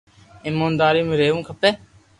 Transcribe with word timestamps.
ايمونداري 0.45 1.01
مون 1.05 1.15
رھيوُ 1.19 1.37
کپي 1.47 1.69